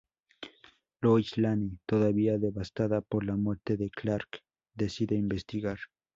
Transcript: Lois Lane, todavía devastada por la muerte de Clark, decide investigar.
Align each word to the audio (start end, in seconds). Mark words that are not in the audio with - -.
Lois 1.03 1.37
Lane, 1.37 1.77
todavía 1.85 2.39
devastada 2.39 3.01
por 3.01 3.23
la 3.23 3.35
muerte 3.35 3.77
de 3.77 3.91
Clark, 3.91 4.43
decide 4.73 5.13
investigar. 5.15 5.77